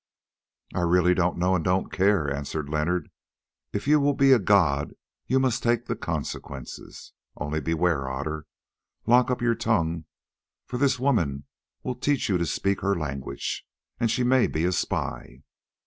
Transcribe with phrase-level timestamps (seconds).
[0.73, 3.11] "I really don't know and don't care," answered Leonard.
[3.71, 4.95] "If you will be a god
[5.27, 7.13] you must take the consequences.
[7.37, 8.47] Only beware, Otter:
[9.05, 10.05] lock up your tongue,
[10.65, 11.43] for this woman
[11.83, 13.63] will teach you to speak her language,
[13.99, 15.43] and she may be a spy."